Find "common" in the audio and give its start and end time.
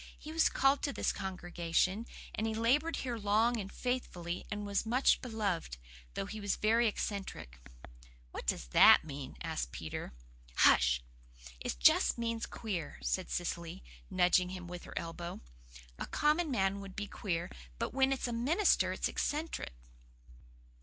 16.07-16.49